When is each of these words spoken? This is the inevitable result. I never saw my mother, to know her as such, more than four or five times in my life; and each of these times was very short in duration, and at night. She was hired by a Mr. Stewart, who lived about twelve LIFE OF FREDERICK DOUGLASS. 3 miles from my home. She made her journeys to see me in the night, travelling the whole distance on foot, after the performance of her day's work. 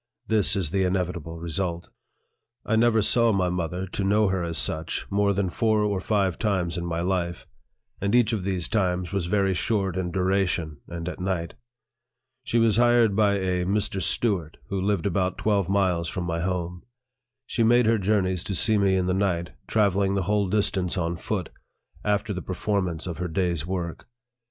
This 0.25 0.55
is 0.55 0.71
the 0.71 0.83
inevitable 0.83 1.37
result. 1.37 1.91
I 2.65 2.75
never 2.75 3.03
saw 3.03 3.31
my 3.31 3.49
mother, 3.49 3.85
to 3.85 4.03
know 4.03 4.29
her 4.29 4.43
as 4.43 4.57
such, 4.57 5.05
more 5.11 5.31
than 5.31 5.47
four 5.47 5.83
or 5.83 5.99
five 6.01 6.39
times 6.39 6.75
in 6.75 6.87
my 6.87 7.01
life; 7.01 7.45
and 8.01 8.15
each 8.15 8.33
of 8.33 8.43
these 8.43 8.67
times 8.67 9.11
was 9.11 9.27
very 9.27 9.53
short 9.53 9.97
in 9.97 10.09
duration, 10.09 10.77
and 10.87 11.07
at 11.07 11.19
night. 11.19 11.53
She 12.43 12.57
was 12.57 12.77
hired 12.77 13.15
by 13.15 13.35
a 13.35 13.63
Mr. 13.63 14.01
Stewart, 14.01 14.57
who 14.69 14.81
lived 14.81 15.05
about 15.05 15.37
twelve 15.37 15.69
LIFE 15.69 15.91
OF 15.93 16.07
FREDERICK 16.07 16.07
DOUGLASS. 16.07 16.07
3 16.07 16.07
miles 16.07 16.09
from 16.09 16.23
my 16.23 16.39
home. 16.39 16.83
She 17.45 17.61
made 17.63 17.85
her 17.85 17.99
journeys 17.99 18.43
to 18.45 18.55
see 18.55 18.79
me 18.79 18.95
in 18.95 19.05
the 19.05 19.13
night, 19.13 19.51
travelling 19.67 20.15
the 20.15 20.23
whole 20.23 20.47
distance 20.49 20.97
on 20.97 21.15
foot, 21.15 21.51
after 22.03 22.33
the 22.33 22.41
performance 22.41 23.05
of 23.05 23.19
her 23.19 23.27
day's 23.27 23.67
work. 23.67 24.07